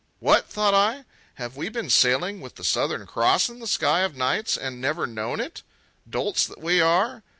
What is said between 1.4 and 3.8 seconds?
we been sailing with the Southern Cross in the